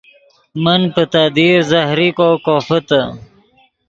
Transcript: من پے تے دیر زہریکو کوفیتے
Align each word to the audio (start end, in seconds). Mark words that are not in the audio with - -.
من 0.63 0.81
پے 0.93 1.03
تے 1.11 1.23
دیر 1.35 1.57
زہریکو 1.71 2.29
کوفیتے 2.45 3.01